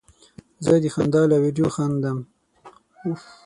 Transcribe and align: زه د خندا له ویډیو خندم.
زه 0.63 0.73
د 0.83 0.85
خندا 0.93 1.21
له 1.31 1.37
ویډیو 1.43 1.67
خندم. 1.75 2.17